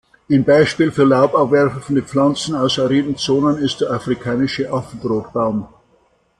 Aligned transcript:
Ein 0.31 0.43
Beispiel 0.45 0.91
für 0.91 1.03
laubabwerfende 1.03 2.01
Pflanzen 2.01 2.55
aus 2.55 2.79
ariden 2.79 3.17
Zonen 3.17 3.59
ist 3.59 3.81
der 3.81 3.91
afrikanische 3.91 4.67
Affenbrotbaum. 4.73 5.67